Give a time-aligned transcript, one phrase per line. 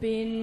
[0.00, 0.39] been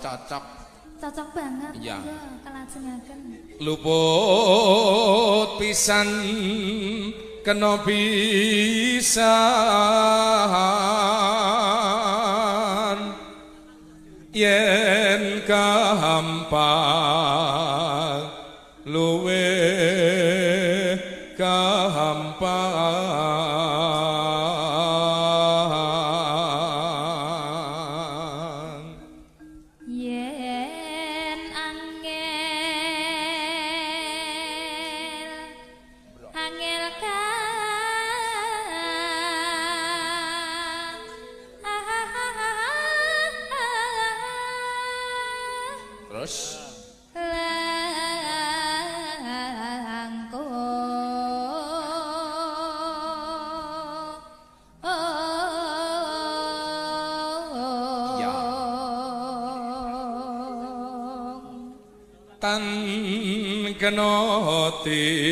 [0.00, 0.44] cocok.
[0.96, 2.00] Cocok banget iya.
[2.40, 3.18] kelajengaken.
[3.60, 6.08] Luput pisan
[7.44, 9.36] kena bisa
[14.36, 17.25] yen kahampan
[63.86, 65.25] Jagannati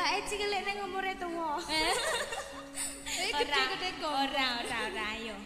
[0.00, 1.60] Pak cilik ngelik umure tuwa.
[1.60, 1.76] tua.
[1.76, 1.92] Eh?
[3.36, 4.08] Gede-gede kok.
[4.08, 5.36] Ora, ora, orang, ayo.